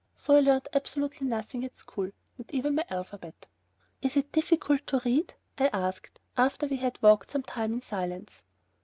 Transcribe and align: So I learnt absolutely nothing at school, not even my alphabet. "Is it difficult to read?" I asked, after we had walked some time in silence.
So 0.15 0.35
I 0.35 0.39
learnt 0.39 0.67
absolutely 0.73 1.27
nothing 1.27 1.63
at 1.63 1.75
school, 1.75 2.09
not 2.35 2.51
even 2.51 2.73
my 2.73 2.83
alphabet. 2.89 3.45
"Is 4.01 4.17
it 4.17 4.31
difficult 4.31 4.87
to 4.87 5.01
read?" 5.05 5.35
I 5.59 5.67
asked, 5.71 6.19
after 6.35 6.65
we 6.65 6.77
had 6.77 6.97
walked 7.03 7.29
some 7.29 7.43
time 7.43 7.71
in 7.71 7.81
silence. 7.81 8.41